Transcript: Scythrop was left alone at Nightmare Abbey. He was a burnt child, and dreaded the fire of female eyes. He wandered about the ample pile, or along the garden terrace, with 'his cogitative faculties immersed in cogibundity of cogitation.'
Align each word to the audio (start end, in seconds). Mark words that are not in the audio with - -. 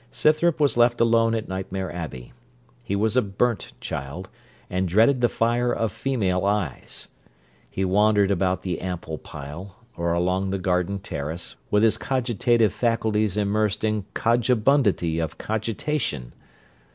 Scythrop 0.09 0.59
was 0.59 0.77
left 0.77 0.99
alone 0.99 1.35
at 1.35 1.47
Nightmare 1.47 1.93
Abbey. 1.95 2.33
He 2.81 2.95
was 2.95 3.15
a 3.15 3.21
burnt 3.21 3.73
child, 3.79 4.29
and 4.67 4.87
dreaded 4.87 5.21
the 5.21 5.29
fire 5.29 5.71
of 5.71 5.91
female 5.91 6.43
eyes. 6.43 7.09
He 7.69 7.85
wandered 7.85 8.31
about 8.31 8.63
the 8.63 8.79
ample 8.81 9.19
pile, 9.19 9.75
or 9.95 10.13
along 10.13 10.49
the 10.49 10.57
garden 10.57 10.97
terrace, 10.97 11.55
with 11.69 11.83
'his 11.83 11.99
cogitative 11.99 12.71
faculties 12.73 13.37
immersed 13.37 13.83
in 13.83 14.05
cogibundity 14.15 15.19
of 15.23 15.37
cogitation.' 15.37 16.33